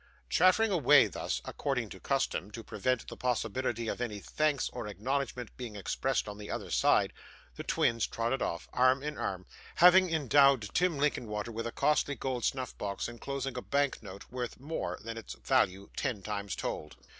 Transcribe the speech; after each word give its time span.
Chattering 0.29 0.71
away 0.71 1.05
thus, 1.05 1.41
according 1.45 1.89
to 1.89 1.99
custom, 1.99 2.49
to 2.53 2.63
prevent 2.63 3.07
the 3.07 3.15
possibility 3.15 3.87
of 3.87 4.01
any 4.01 4.17
thanks 4.19 4.67
or 4.73 4.87
acknowledgment 4.87 5.55
being 5.57 5.75
expressed 5.75 6.27
on 6.27 6.39
the 6.39 6.49
other 6.49 6.71
side, 6.71 7.13
the 7.55 7.61
twins 7.63 8.07
trotted 8.07 8.41
off, 8.41 8.67
arm 8.73 9.03
in 9.03 9.15
arm; 9.15 9.45
having 9.75 10.09
endowed 10.11 10.73
Tim 10.73 10.97
Linkinwater 10.97 11.51
with 11.51 11.67
a 11.67 11.71
costly 11.71 12.15
gold 12.15 12.43
snuff 12.43 12.75
box, 12.79 13.07
enclosing 13.07 13.55
a 13.55 13.61
bank 13.61 14.01
note 14.01 14.25
worth 14.31 14.59
more 14.59 14.97
than 15.03 15.19
its 15.19 15.35
value 15.35 15.87
ten 15.95 16.23
times 16.23 16.55
told. 16.55 16.95